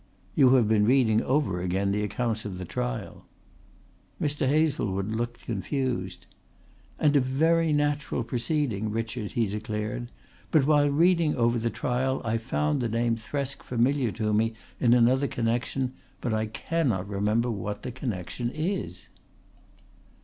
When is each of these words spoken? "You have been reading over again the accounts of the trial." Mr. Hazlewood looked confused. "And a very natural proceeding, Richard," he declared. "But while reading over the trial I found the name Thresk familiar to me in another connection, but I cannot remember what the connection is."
"You 0.33 0.55
have 0.55 0.67
been 0.67 0.85
reading 0.85 1.21
over 1.21 1.61
again 1.61 1.91
the 1.91 2.01
accounts 2.01 2.43
of 2.43 2.57
the 2.57 2.65
trial." 2.65 3.27
Mr. 4.19 4.47
Hazlewood 4.49 5.11
looked 5.11 5.43
confused. 5.45 6.25
"And 6.97 7.15
a 7.15 7.19
very 7.19 7.71
natural 7.71 8.23
proceeding, 8.23 8.89
Richard," 8.89 9.33
he 9.33 9.45
declared. 9.45 10.09
"But 10.49 10.65
while 10.65 10.89
reading 10.89 11.35
over 11.35 11.59
the 11.59 11.69
trial 11.69 12.19
I 12.25 12.39
found 12.39 12.81
the 12.81 12.89
name 12.89 13.15
Thresk 13.15 13.61
familiar 13.61 14.11
to 14.13 14.33
me 14.33 14.55
in 14.79 14.95
another 14.95 15.27
connection, 15.27 15.93
but 16.19 16.33
I 16.33 16.47
cannot 16.47 17.07
remember 17.07 17.51
what 17.51 17.83
the 17.83 17.91
connection 17.91 18.49
is." 18.49 19.07